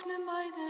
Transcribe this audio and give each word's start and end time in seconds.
öffne 0.00 0.18
meine 0.24 0.69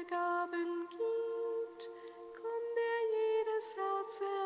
Gaben 0.00 0.88
gibt, 0.88 1.90
kommt 2.32 2.72
der 2.76 3.00
jedes 3.12 3.76
Herz 3.76 4.20
erhält. 4.20 4.41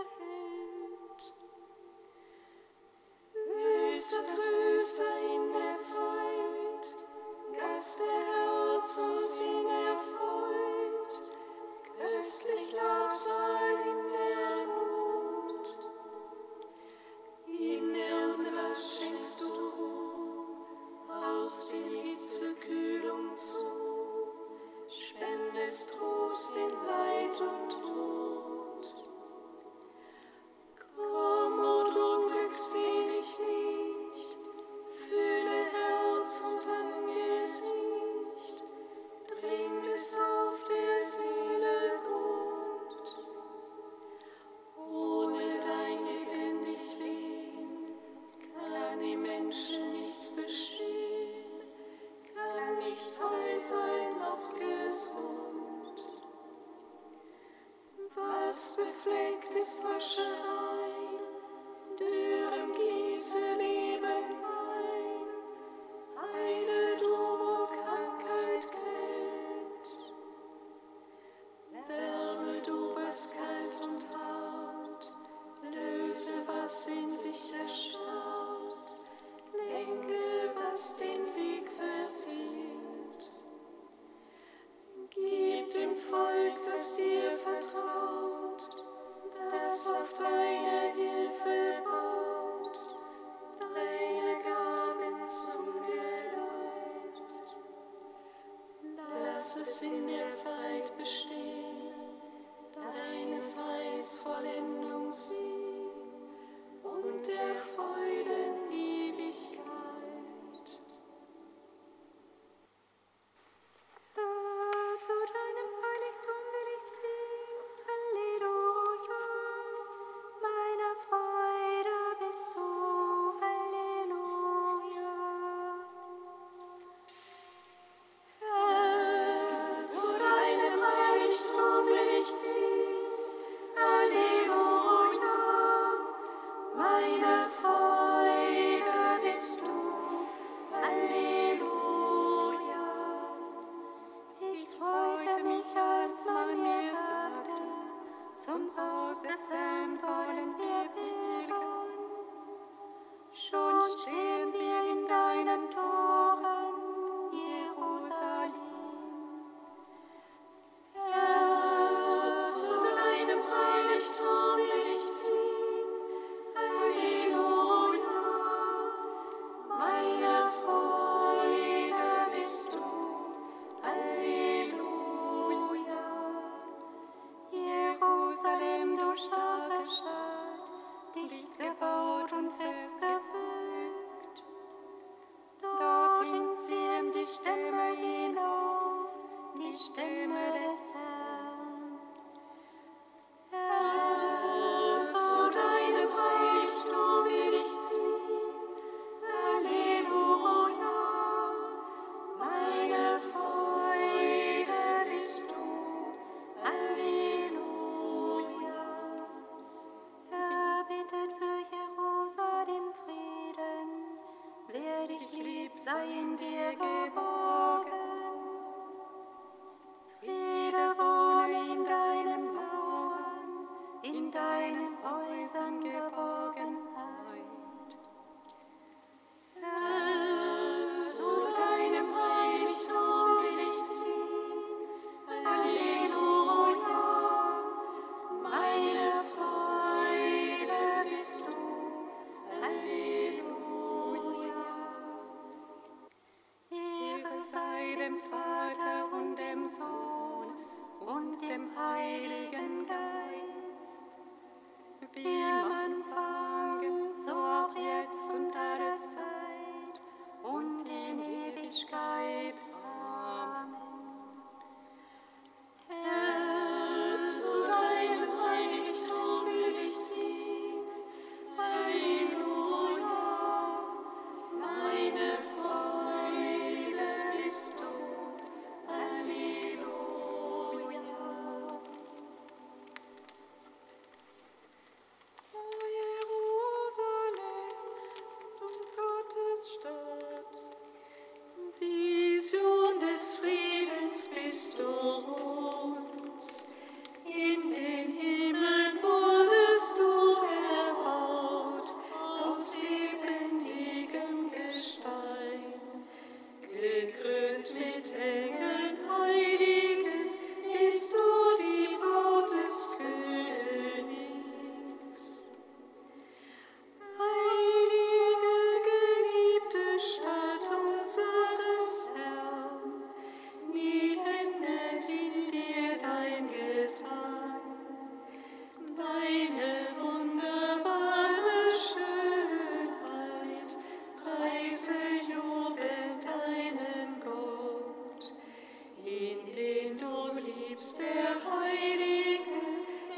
den 339.55 339.99
du 339.99 340.41
liebst, 340.41 340.99
der 340.99 341.35
Heilige, 341.51 342.45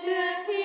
der 0.04 0.57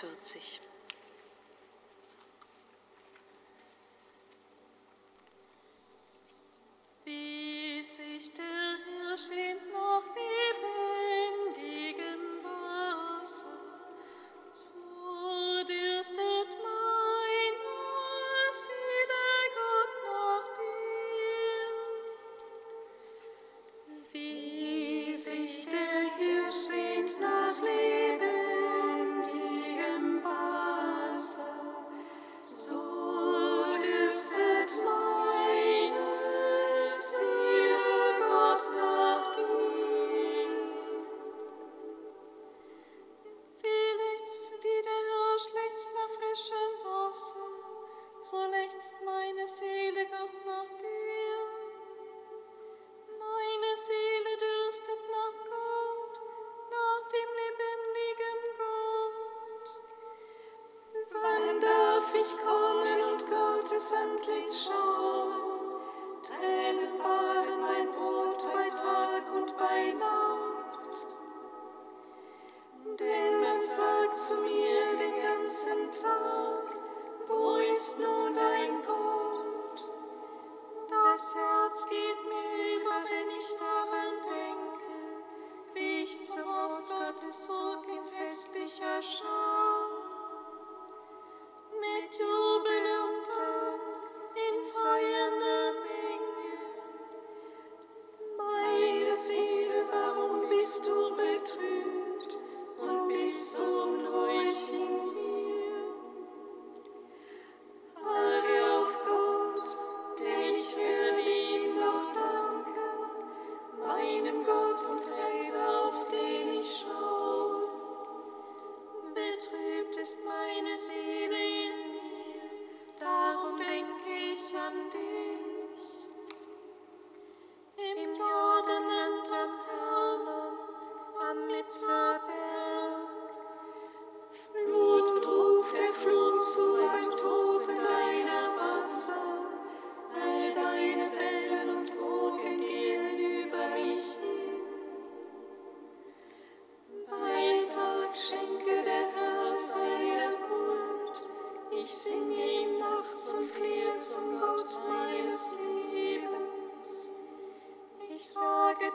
47. 0.00 0.60
Wie 7.04 7.82
sich 7.82 8.30
der 8.34 8.44
Herr 8.44 9.16
schämt 9.16 9.72
noch 9.72 10.04
lebendigem 11.54 12.44
Wasser, 12.44 13.58
so 14.52 15.64
dürste 15.66 16.35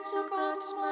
Zu 0.01 0.17
Gott, 0.31 0.75
mein 0.81 0.90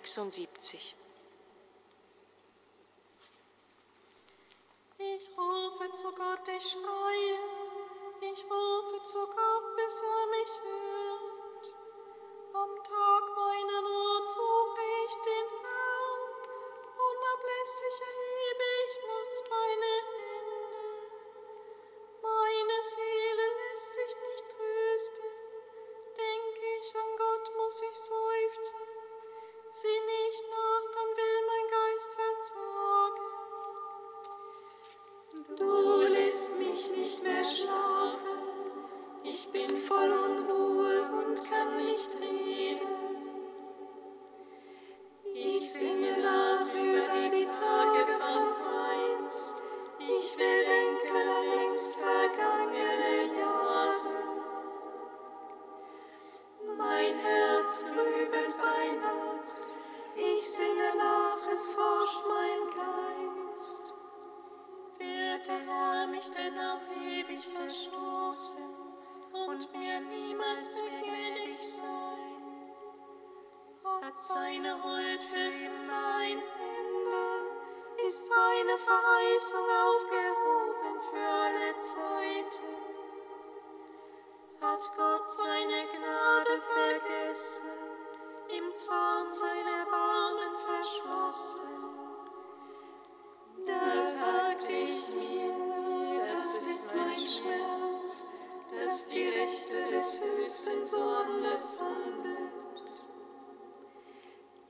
76. 0.00 0.94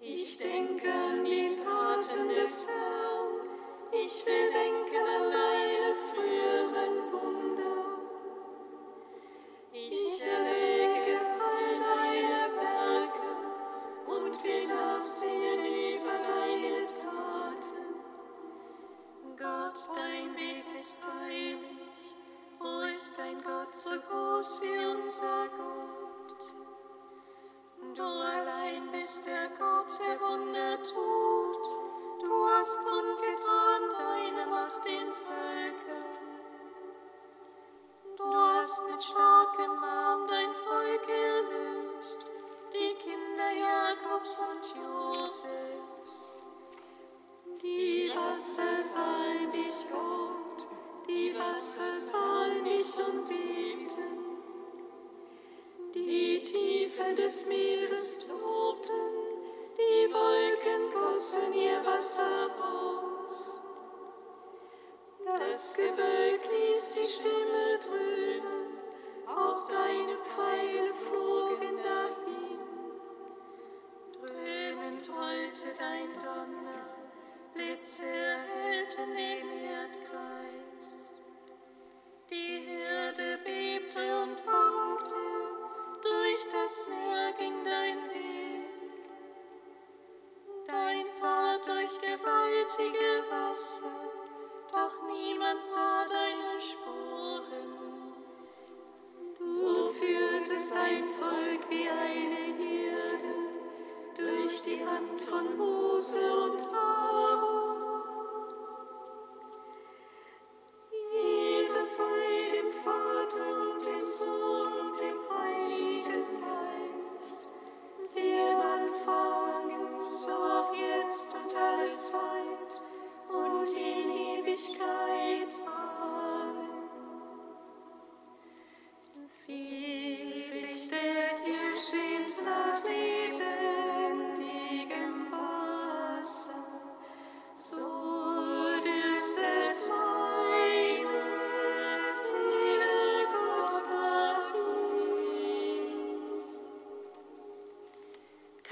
Ich 0.05 0.37
denke 0.37 0.93
an 0.93 1.25
die 1.25 1.49
Taten 1.55 2.29
des 2.29 2.67
Herrn, 2.67 3.49
ich 3.93 4.27
will 4.27 4.51
denken. 4.51 4.82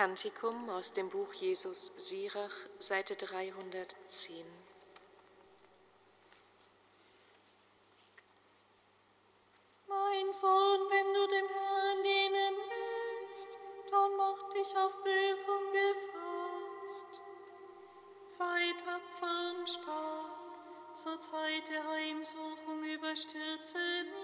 Kantikum 0.01 0.71
aus 0.71 0.95
dem 0.95 1.11
Buch 1.11 1.31
Jesus 1.35 1.93
Sirach, 1.95 2.55
Seite 2.79 3.17
310. 3.17 4.47
Mein 9.87 10.33
Sohn, 10.33 10.81
wenn 10.89 11.13
du 11.13 11.27
dem 11.27 11.49
Herrn 11.49 12.03
dienen 12.03 12.55
willst, 12.71 13.49
dann 13.91 14.17
mach 14.17 14.49
dich 14.55 14.75
auf 14.75 14.95
Prüfung 15.03 15.71
gefasst. 15.71 17.23
Sei 18.25 18.73
tapfer 18.83 19.55
und 19.59 19.69
stark, 19.69 20.95
zur 20.95 21.21
Zeit 21.21 21.69
der 21.69 21.87
Heimsuchung 21.87 22.85
überstürze 22.85 23.77
nicht. 24.05 24.20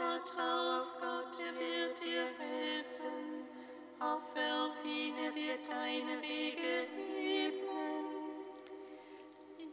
Vertrau 0.00 0.80
auf 0.80 0.96
Gott, 0.98 1.44
er 1.44 1.60
wird 1.60 2.02
dir 2.02 2.24
helfen. 2.38 3.44
Auf 3.98 4.34
auf 4.34 4.82
ihn, 4.82 5.14
er 5.18 5.34
wird 5.34 5.68
deine 5.68 6.22
Wege 6.22 6.86
ebnen. 7.18 8.06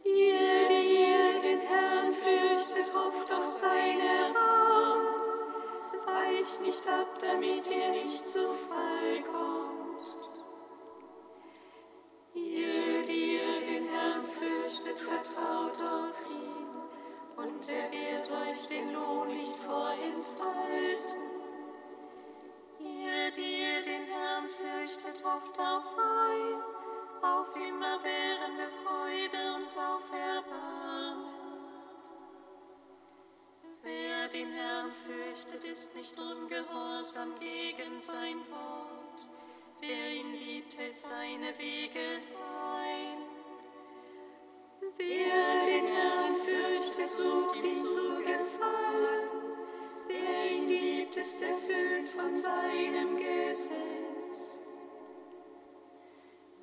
Ihr, 0.04 0.68
die 0.68 1.00
ihr 1.00 1.40
den 1.40 1.60
Herrn 1.60 2.12
fürchtet, 2.12 2.92
hofft 2.94 3.32
auf 3.32 3.44
seine 3.44 4.36
Arme. 4.36 5.08
Weicht 6.04 6.60
nicht 6.60 6.86
ab, 6.86 7.18
damit 7.20 7.70
ihr 7.70 7.88
nicht 7.92 8.26
zu 8.26 8.50
Fall 8.50 9.22
kommt. 9.32 10.14
Ihr, 12.34 13.02
die 13.02 13.36
ihr 13.36 13.60
den 13.60 13.88
Herrn 13.88 14.26
fürchtet, 14.26 15.00
vertraut 15.00 15.80
auf 15.80 16.30
ihn 16.30 16.57
und 17.38 17.68
er 17.70 17.90
wird 17.92 18.30
euch 18.30 18.66
den 18.66 18.92
Lohn 18.92 19.28
nicht 19.28 19.56
vorenthalten. 19.56 21.22
Ihr, 22.80 23.30
die 23.30 23.62
ihr 23.62 23.82
den 23.82 24.04
Herrn 24.06 24.48
fürchtet, 24.48 25.24
hofft 25.24 25.58
auf 25.58 25.96
Wein, 25.96 26.62
auf 27.22 27.54
immerwährende 27.54 28.68
Freude 28.82 29.54
und 29.54 29.78
auf 29.78 30.10
Erbarmen. 30.12 31.24
Wer 33.82 34.28
den 34.28 34.50
Herrn 34.50 34.92
fürchtet, 34.92 35.64
ist 35.64 35.94
nicht 35.94 36.18
ungehorsam 36.18 37.38
gegen 37.38 38.00
sein 38.00 38.38
Wort. 38.50 39.28
Wer 39.80 40.10
ihn 40.10 40.32
liebt, 40.32 40.76
hält 40.76 40.96
seine 40.96 41.56
Wege 41.58 42.20
auf. 42.34 42.57
Wer 44.98 45.64
den 45.64 45.86
Herrn 45.86 46.34
fürchtet, 46.36 47.06
sucht 47.06 47.62
ihn 47.62 47.72
zu 47.72 48.18
gefallen. 48.18 49.28
Wer 50.08 50.50
ihn 50.50 50.68
liebt, 50.68 51.16
ist 51.16 51.40
erfüllt 51.40 52.08
von 52.08 52.34
seinem 52.34 53.16
Gesetz. 53.16 54.76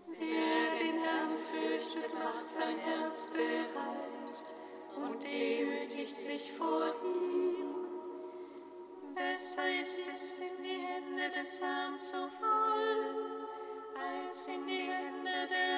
Wer 0.07 0.79
den 0.79 0.97
Herrn 0.97 1.37
fürchtet, 1.49 2.13
macht 2.13 2.45
sein 2.45 2.77
Herz 2.79 3.31
bereit 3.31 4.43
und 4.97 5.23
demütigt 5.23 6.19
sich 6.19 6.51
vor 6.51 6.93
ihm. 7.03 7.55
Besser 9.15 9.79
ist 9.81 10.01
es, 10.13 10.39
in 10.39 10.61
die 10.61 10.81
Hände 10.81 11.29
des 11.29 11.61
Herrn 11.61 11.97
zu 11.97 12.29
fallen, 12.39 13.47
als 13.97 14.47
in 14.49 14.67
die 14.67 14.89
Hände 14.91 15.47
der 15.49 15.74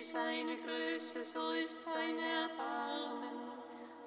seine 0.00 0.56
Größe, 0.56 1.24
so 1.24 1.52
ist 1.52 1.88
sein 1.88 2.18
Erbarmen, 2.18 3.52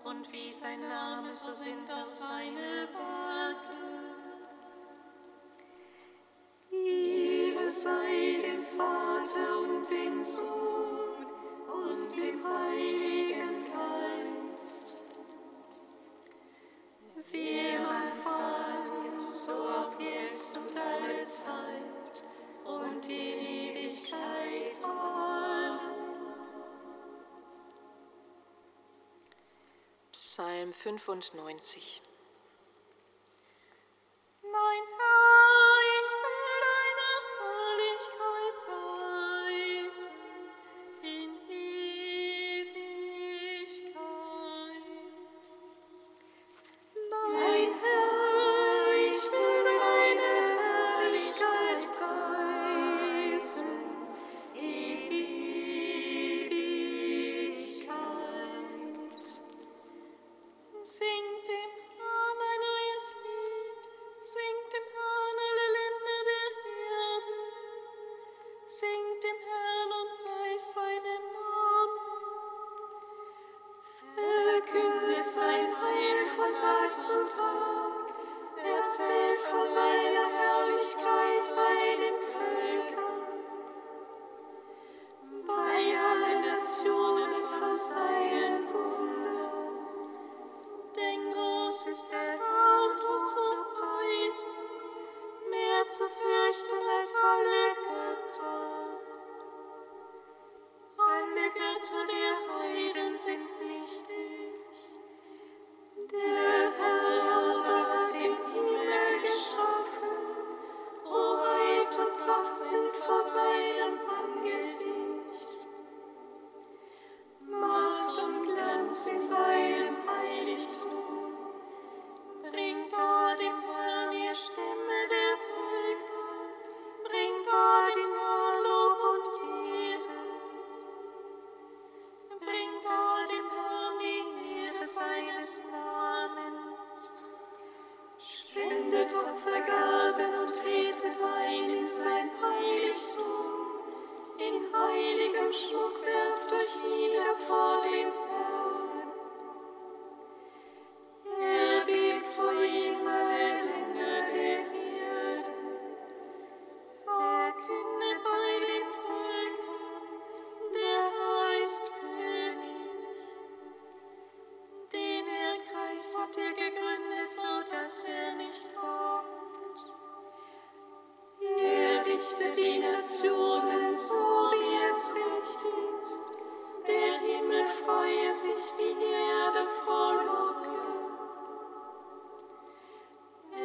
und 0.03 0.32
wie 0.32 0.49
sein 0.49 0.82
Name, 0.89 1.34
so 1.34 1.53
sind 1.53 1.91
auch 1.93 2.06
seine 2.06 2.88
Werke. 2.91 3.73
95. 30.84 32.12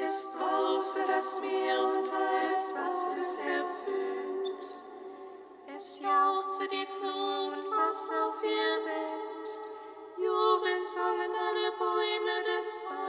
ist, 0.08 0.30
außer 0.40 1.06
dass 1.06 1.42
wir 1.42 1.80
und 1.80 2.10
alles, 2.10 2.74
was 2.74 3.14
es 3.14 3.44
erfüllt. 3.44 4.70
Es 5.76 6.00
jauchze 6.00 6.66
die 6.66 6.86
Flur 6.86 7.52
und 7.52 7.70
was 7.70 8.08
auf 8.08 8.42
ihr 8.42 8.76
wächst, 8.88 9.64
jubeln 10.16 10.86
sollen 10.86 11.32
alle 11.46 11.72
Bäume 11.78 12.42
des 12.42 12.82
Waldes. 12.88 13.07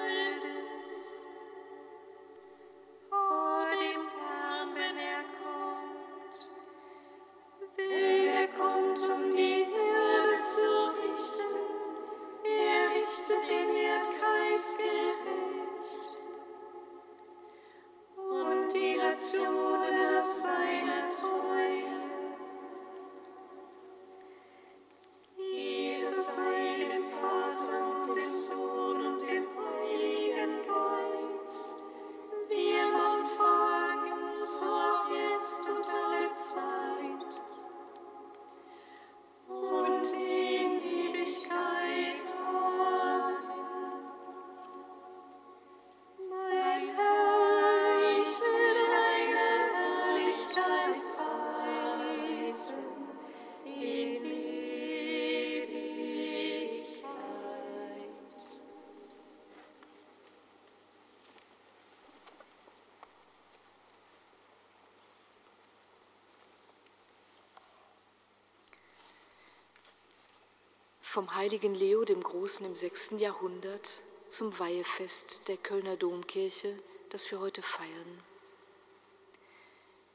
Vom 71.10 71.34
heiligen 71.34 71.74
Leo 71.74 72.06
dem 72.06 72.22
Großen 72.22 72.64
im 72.68 72.76
6. 72.76 73.16
Jahrhundert 73.18 74.04
zum 74.28 74.60
Weihefest 74.60 75.48
der 75.48 75.58
Kölner 75.58 75.98
Domkirche, 75.98 76.78
das 77.10 77.32
wir 77.32 77.40
heute 77.40 77.64
feiern. 77.64 78.24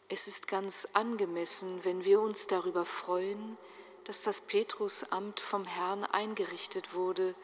Es 0.09 0.29
ist 0.29 0.47
ganz 0.47 0.91
angemessen, 0.93 1.81
wenn 1.85 2.05
wir 2.05 2.21
uns 2.21 2.47
darüber 2.47 2.85
freuen, 2.85 3.59
dass 4.05 4.23
das 4.23 4.43
Petrusamt 4.43 5.41
vom 5.41 5.65
Herrn 5.65 6.05
eingerichtet 6.05 6.95
wurde, 6.95 7.35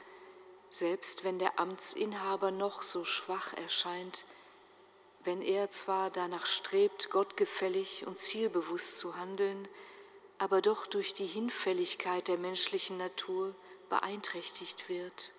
selbst 0.70 1.24
wenn 1.24 1.40
der 1.40 1.58
Amtsinhaber 1.58 2.52
noch 2.52 2.82
so 2.82 3.04
schwach 3.04 3.52
erscheint, 3.54 4.26
wenn 5.24 5.42
er 5.42 5.72
zwar 5.72 6.10
danach 6.10 6.46
strebt, 6.46 7.10
gottgefällig 7.10 8.06
und 8.06 8.16
zielbewusst 8.16 8.96
zu 8.96 9.16
handeln, 9.16 9.66
aber 10.40 10.62
doch 10.62 10.86
durch 10.86 11.12
die 11.12 11.26
Hinfälligkeit 11.26 12.26
der 12.26 12.38
menschlichen 12.38 12.96
Natur 12.96 13.54
beeinträchtigt 13.90 14.88
wird. 14.88 15.32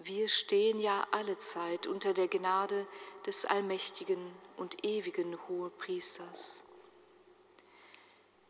Wir 0.00 0.28
stehen 0.28 0.80
ja 0.80 1.06
alle 1.12 1.38
Zeit 1.38 1.86
unter 1.86 2.14
der 2.14 2.26
Gnade 2.26 2.84
des 3.26 3.44
allmächtigen 3.44 4.18
und 4.56 4.84
ewigen 4.84 5.38
Hohepriesters. 5.46 6.64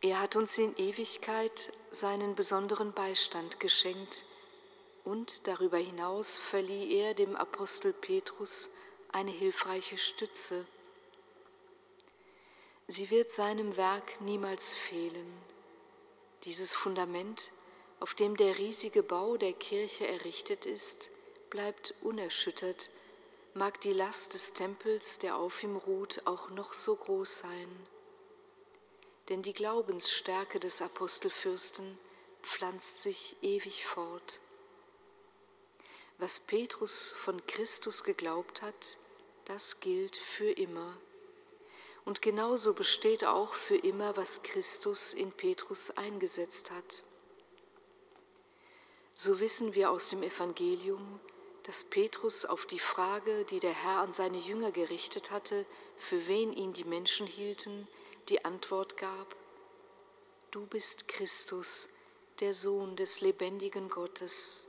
Er 0.01 0.19
hat 0.19 0.35
uns 0.35 0.57
in 0.57 0.75
Ewigkeit 0.75 1.71
seinen 1.91 2.33
besonderen 2.33 2.91
Beistand 2.91 3.59
geschenkt 3.59 4.25
und 5.03 5.45
darüber 5.45 5.77
hinaus 5.77 6.35
verlieh 6.35 6.95
er 6.95 7.13
dem 7.13 7.35
Apostel 7.35 7.93
Petrus 7.93 8.71
eine 9.11 9.31
hilfreiche 9.31 9.99
Stütze 9.99 10.65
Sie 12.87 13.09
wird 13.09 13.31
seinem 13.31 13.77
Werk 13.77 14.21
niemals 14.21 14.73
fehlen. 14.73 15.33
Dieses 16.43 16.73
Fundament, 16.73 17.51
auf 17.99 18.13
dem 18.13 18.37
der 18.37 18.59
riesige 18.59 19.01
Bau 19.01 19.37
der 19.37 19.53
Kirche 19.53 20.07
errichtet 20.07 20.67
ist, 20.67 21.09
bleibt 21.49 21.95
unerschüttert, 22.01 22.91
mag 23.55 23.81
die 23.81 23.93
Last 23.93 24.35
des 24.35 24.53
Tempels, 24.53 25.17
der 25.17 25.37
auf 25.37 25.63
ihm 25.63 25.77
ruht, 25.77 26.21
auch 26.25 26.51
noch 26.51 26.73
so 26.73 26.95
groß 26.95 27.39
sein. 27.39 27.87
Denn 29.29 29.41
die 29.41 29.53
Glaubensstärke 29.53 30.59
des 30.59 30.83
Apostelfürsten 30.83 31.97
pflanzt 32.43 33.01
sich 33.01 33.35
ewig 33.41 33.87
fort. 33.87 34.39
Was 36.19 36.39
Petrus 36.39 37.13
von 37.13 37.43
Christus 37.47 38.03
geglaubt 38.03 38.61
hat, 38.61 38.97
das 39.45 39.79
gilt 39.79 40.15
für 40.15 40.51
immer. 40.51 40.95
Und 42.05 42.21
genauso 42.21 42.73
besteht 42.73 43.25
auch 43.25 43.53
für 43.53 43.75
immer, 43.75 44.15
was 44.15 44.43
Christus 44.43 45.13
in 45.13 45.31
Petrus 45.31 45.97
eingesetzt 45.97 46.71
hat. 46.71 47.03
So 49.13 49.39
wissen 49.39 49.73
wir 49.73 49.89
aus 49.89 50.09
dem 50.09 50.21
Evangelium, 50.21 51.19
dass 51.63 51.83
Petrus 51.83 52.45
auf 52.45 52.67
die 52.67 52.79
Frage, 52.79 53.43
die 53.45 53.59
der 53.59 53.73
Herr 53.73 54.01
an 54.01 54.13
seine 54.13 54.37
Jünger 54.37 54.71
gerichtet 54.71 55.31
hatte, 55.31 55.65
für 55.97 56.27
wen 56.27 56.53
ihn 56.53 56.73
die 56.73 56.83
Menschen 56.83 57.25
hielten, 57.25 57.87
die 58.29 58.45
Antwort 58.45 58.97
gab, 58.97 59.35
Du 60.51 60.65
bist 60.67 61.09
Christus, 61.09 61.89
der 62.39 62.53
Sohn 62.53 62.95
des 62.95 63.19
lebendigen 63.19 63.89
Gottes. 63.89 64.67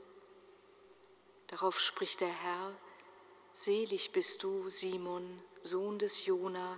Darauf 1.47 1.79
spricht 1.79 2.19
der 2.19 2.27
Herr, 2.27 2.75
Selig 3.53 4.11
bist 4.11 4.43
du, 4.43 4.69
Simon, 4.69 5.41
Sohn 5.61 5.97
des 5.97 6.25
Jona, 6.25 6.77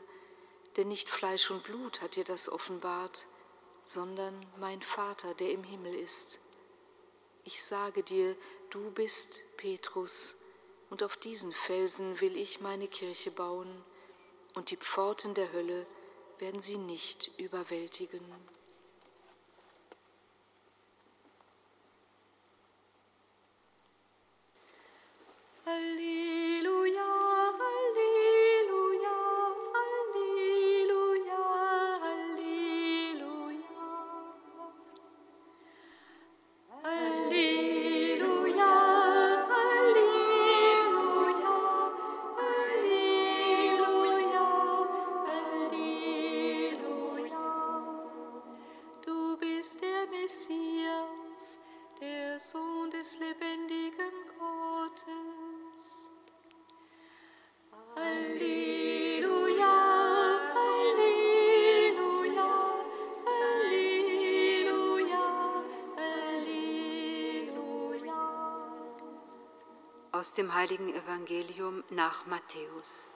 denn 0.78 0.88
nicht 0.88 1.10
Fleisch 1.10 1.50
und 1.52 1.64
Blut 1.64 2.02
hat 2.02 2.16
dir 2.16 2.24
das 2.24 2.50
offenbart, 2.50 3.28
sondern 3.86 4.46
mein 4.58 4.82
Vater, 4.82 5.34
der 5.34 5.52
im 5.52 5.64
Himmel 5.64 5.96
ist. 5.96 6.40
Ich 7.44 7.64
sage 7.64 8.04
dir, 8.04 8.36
du 8.70 8.92
bist 8.92 9.42
Petrus, 9.58 10.36
und 10.90 11.04
auf 11.04 11.18
diesen 11.18 11.52
Felsen 11.52 12.20
will 12.22 12.36
ich 12.36 12.62
meine 12.62 12.88
Kirche 12.88 13.32
bauen, 13.32 13.84
und 14.54 14.72
die 14.72 14.78
Pforten 14.78 15.34
der 15.34 15.52
Hölle 15.54 15.86
werden 16.40 16.62
sie 16.62 16.78
nicht 16.78 17.32
überwältigen. 17.38 18.26
Aus 25.66 26.29
heiligen 70.60 70.94
Evangelium 70.94 71.86
nach 71.90 72.26
Matthäus. 72.26 73.14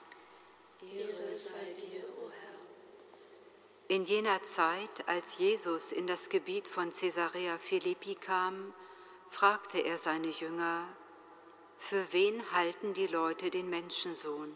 Ehre 0.80 1.34
sei 1.34 1.74
dir, 1.74 2.04
o 2.16 2.30
Herr. 2.30 3.94
In 3.94 4.06
jener 4.06 4.42
Zeit, 4.44 5.06
als 5.06 5.36
Jesus 5.36 5.92
in 5.92 6.06
das 6.06 6.30
Gebiet 6.30 6.66
von 6.66 6.90
Caesarea 6.90 7.58
Philippi 7.58 8.14
kam, 8.14 8.72
fragte 9.28 9.78
er 9.80 9.98
seine 9.98 10.28
Jünger, 10.28 10.88
für 11.76 12.10
wen 12.12 12.50
halten 12.52 12.94
die 12.94 13.08
Leute 13.08 13.50
den 13.50 13.68
Menschensohn? 13.68 14.54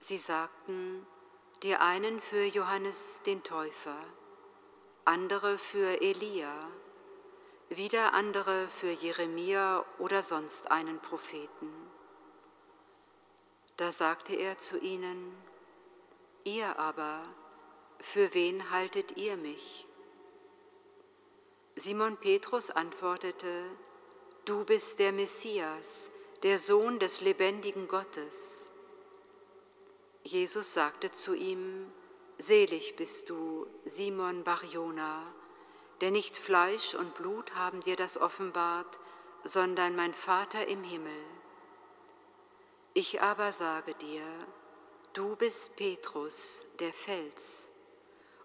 Sie 0.00 0.18
sagten, 0.18 1.06
die 1.62 1.76
einen 1.76 2.18
für 2.20 2.46
Johannes 2.46 3.22
den 3.26 3.44
Täufer, 3.44 4.00
andere 5.04 5.56
für 5.56 6.00
Elia, 6.00 6.68
wieder 7.70 8.14
andere 8.14 8.68
für 8.68 8.90
Jeremia 8.90 9.84
oder 9.98 10.22
sonst 10.22 10.70
einen 10.70 11.00
Propheten. 11.00 11.72
Da 13.76 13.92
sagte 13.92 14.34
er 14.34 14.58
zu 14.58 14.78
ihnen, 14.78 15.36
Ihr 16.44 16.78
aber, 16.78 17.22
für 18.00 18.32
wen 18.32 18.70
haltet 18.70 19.16
ihr 19.16 19.36
mich? 19.36 19.86
Simon 21.76 22.16
Petrus 22.16 22.70
antwortete, 22.70 23.64
Du 24.44 24.64
bist 24.64 24.98
der 24.98 25.12
Messias, 25.12 26.10
der 26.42 26.58
Sohn 26.58 26.98
des 26.98 27.20
lebendigen 27.20 27.86
Gottes. 27.86 28.72
Jesus 30.24 30.72
sagte 30.72 31.12
zu 31.12 31.34
ihm, 31.34 31.92
Selig 32.38 32.96
bist 32.96 33.30
du, 33.30 33.66
Simon 33.84 34.44
Barjona, 34.44 35.34
denn 36.00 36.12
nicht 36.12 36.36
Fleisch 36.36 36.94
und 36.94 37.14
Blut 37.14 37.54
haben 37.54 37.80
dir 37.80 37.96
das 37.96 38.16
offenbart, 38.16 38.98
sondern 39.44 39.96
mein 39.96 40.14
Vater 40.14 40.66
im 40.66 40.82
Himmel. 40.84 41.24
Ich 42.94 43.20
aber 43.20 43.52
sage 43.52 43.94
dir, 43.94 44.22
du 45.12 45.36
bist 45.36 45.76
Petrus, 45.76 46.64
der 46.80 46.92
Fels, 46.92 47.70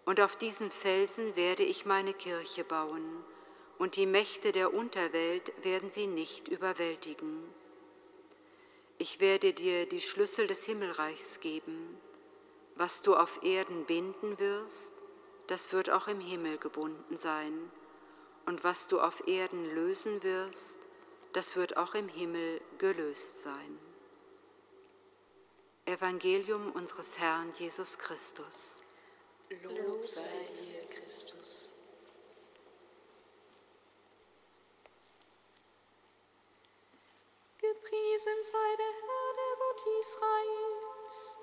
und 0.06 0.20
auf 0.20 0.36
diesen 0.36 0.72
Felsen 0.72 1.36
werde 1.36 1.64
ich 1.64 1.86
meine 1.86 2.14
Kirche 2.14 2.64
bauen, 2.64 3.24
und 3.78 3.96
die 3.96 4.06
Mächte 4.06 4.52
der 4.52 4.74
Unterwelt 4.74 5.52
werden 5.64 5.92
sie 5.92 6.08
nicht 6.08 6.48
überwältigen. 6.48 7.44
Ich 8.98 9.20
werde 9.20 9.54
dir 9.54 9.88
die 9.88 10.00
Schlüssel 10.00 10.48
des 10.48 10.66
Himmelreichs 10.66 11.40
geben. 11.40 11.98
Was 12.76 13.02
du 13.02 13.16
auf 13.16 13.44
Erden 13.44 13.86
binden 13.86 14.40
wirst, 14.40 14.94
das 15.48 15.74
wird 15.74 15.90
auch 15.90 16.08
im 16.08 16.20
Himmel 16.20 16.58
gebunden 16.58 17.18
sein. 17.18 17.72
Und 18.46 18.64
was 18.64 18.88
du 18.88 19.00
auf 19.00 19.28
Erden 19.28 19.74
lösen 19.74 20.24
wirst, 20.24 20.80
das 21.34 21.56
wird 21.56 21.78
auch 21.78 21.96
im 21.96 22.08
Himmel 22.08 22.62
gelöst 22.78 23.42
sein. 23.42 23.80
Evangelium 25.86 26.72
unseres 26.72 27.20
Herrn 27.20 27.52
Jesus 27.58 27.98
Christus. 27.98 28.84
Lob 29.50 30.06
sei 30.06 30.32
dir, 30.56 30.88
Christus. 30.96 31.74
Gepriesen 37.58 38.44
sei 38.44 38.76
der 38.78 38.86
Herr, 38.86 39.34
der 39.36 39.58
Gott 39.58 39.82
Israels 40.00 41.43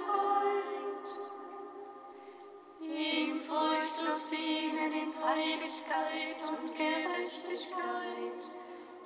dienen 4.29 4.93
in 4.93 5.13
Heiligkeit 5.23 6.45
und 6.47 6.75
Gerechtigkeit 6.75 8.51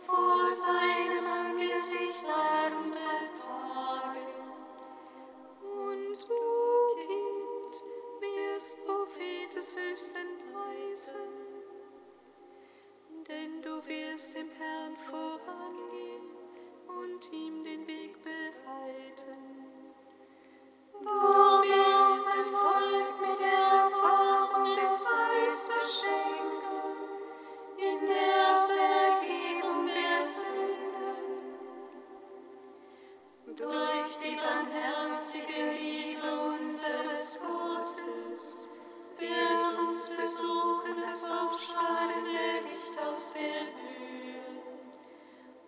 vor 0.06 0.46
seinem 0.46 1.26
Angesicht 1.26 2.26
all 2.26 2.76
unsere 2.76 3.26
Tage. 3.36 4.20
Und 5.62 6.18
du, 6.28 6.42
Kind, 7.08 7.72
wirst 8.22 8.86
Prophet 8.86 9.56
des 9.56 9.78
Höchsten 9.78 10.28
preisen, 10.52 11.16
denn 13.28 13.62
du 13.62 13.86
wirst 13.88 14.36
dem 14.36 14.50
Herrn 14.52 14.96
vorangehen 14.98 16.36
und 16.88 17.32
ihm 17.32 17.64
den 17.64 17.88
Weg 17.88 18.22
bereiten. 18.24 19.56
Du 21.02 21.10
wirst 21.10 22.36
dem 22.36 22.52
Volk 22.52 23.25
Durch 33.58 34.18
die 34.18 34.36
barmherzige 34.36 35.72
Liebe 35.80 36.58
unseres 36.60 37.40
Gottes. 37.40 38.68
Wird 39.18 39.80
uns 39.80 40.10
besuchen 40.10 41.02
das 41.02 41.32
aufstrahlende 41.32 42.70
Licht 42.70 43.00
aus 43.00 43.34
der 43.34 43.62
Höhe, 43.72 44.44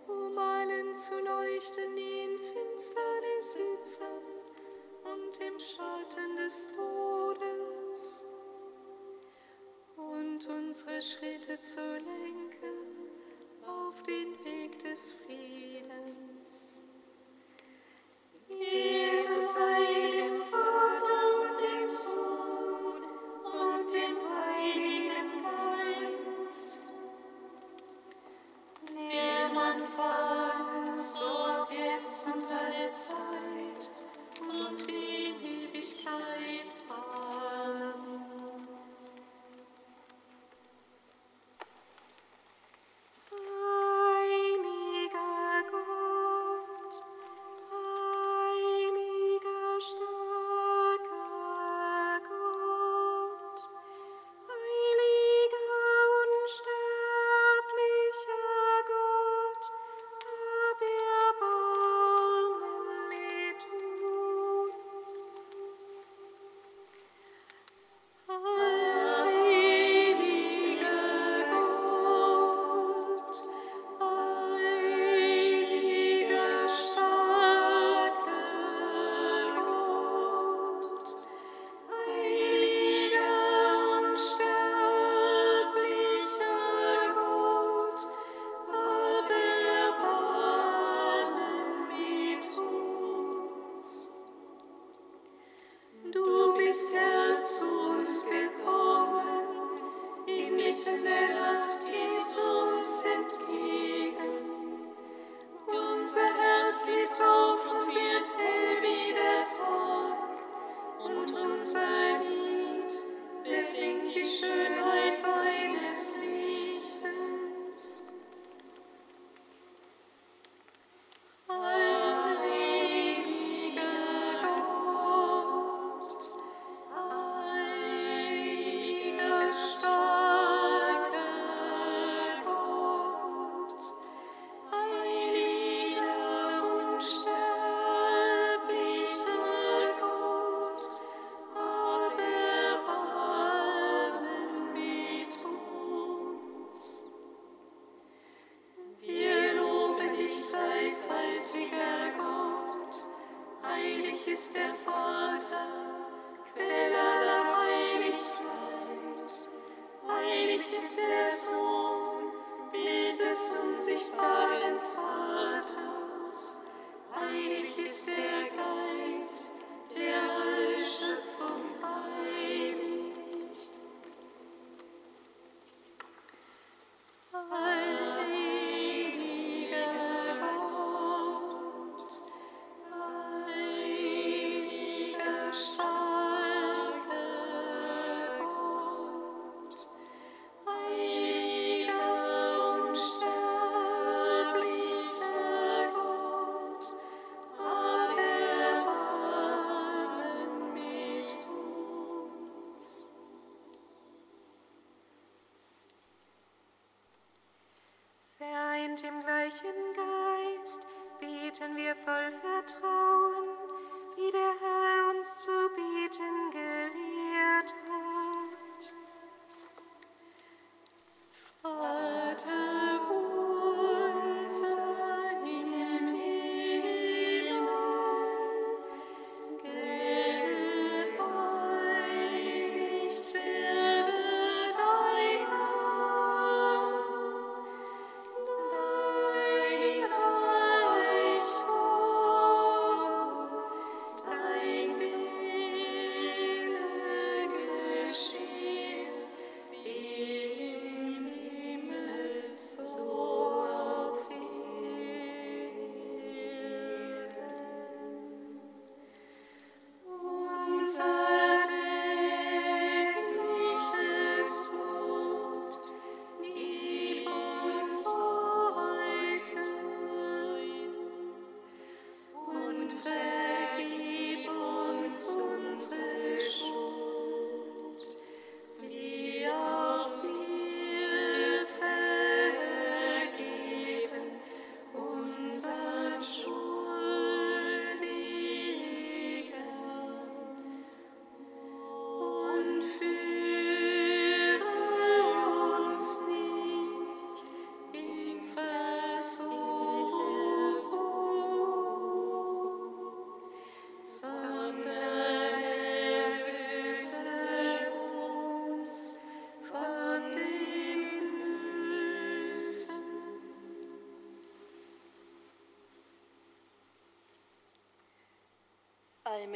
um 0.05 0.37
allen 0.37 0.93
zu 0.95 1.15
leuchten, 1.15 1.95
die 1.95 2.25
in 2.25 2.37
Finsternis 2.37 3.53
sitzen 3.53 4.03
und 5.05 5.39
im 5.39 5.57
Schatten 5.57 6.35
des 6.35 6.67
Todes. 6.67 8.21
Und 9.95 10.45
unsere 10.45 11.01
Schritte 11.01 11.59
zu 11.61 11.79
lenken 11.79 13.07
auf 13.65 14.03
den 14.03 14.43
Weg 14.43 14.77
des 14.79 15.13
Friedens. 15.25 16.06
Ehre 18.59 18.96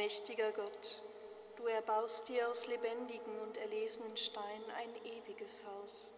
Allmächtiger 0.02 0.50
Gott, 0.50 1.00
du 1.54 1.64
erbaust 1.68 2.28
dir 2.28 2.48
aus 2.48 2.66
lebendigen 2.66 3.38
und 3.38 3.56
erlesenen 3.56 4.16
Steinen 4.16 4.68
ein 4.76 4.92
ewiges 5.04 5.64
Haus. 5.64 6.12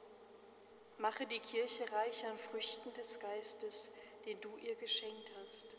Mache 0.97 1.27
die 1.27 1.39
Kirche 1.39 1.85
reich 1.93 2.25
an 2.25 2.39
Früchten 2.39 2.95
des 2.95 3.21
Geistes, 3.21 3.93
den 4.25 4.41
du 4.41 4.57
ihr 4.57 4.75
geschenkt 4.77 5.31
hast, 5.43 5.77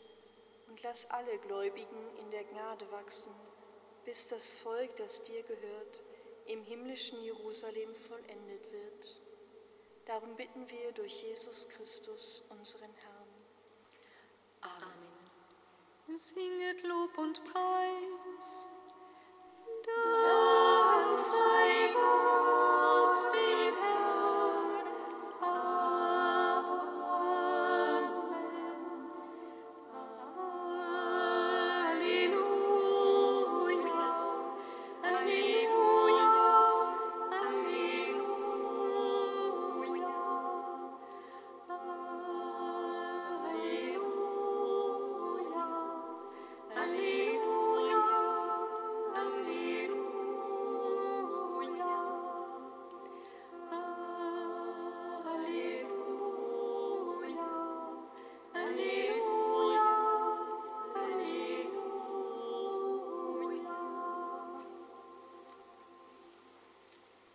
und 0.68 0.80
lass 0.84 1.10
alle 1.10 1.36
Gläubigen 1.38 2.16
in 2.20 2.30
der 2.30 2.44
Gnade 2.44 2.88
wachsen, 2.92 3.34
bis 4.04 4.28
das 4.28 4.54
Volk, 4.54 4.94
das 4.94 5.24
dir 5.24 5.42
gehört, 5.42 6.04
im 6.46 6.62
himmlischen 6.62 7.20
Jerusalem 7.24 7.92
vollendet 7.96 8.70
wird. 8.70 9.20
Darum 10.04 10.36
bitten 10.36 10.70
wir 10.70 10.92
durch 10.92 11.24
Jesus 11.24 11.68
Christus, 11.70 12.44
unseren 12.50 12.94
Herrn. 13.02 13.15
Singet 16.14 16.82
Lob 16.84 17.18
und 17.18 17.42
Preis. 17.44 18.68
Dank 19.84 21.18
sei 21.18 21.55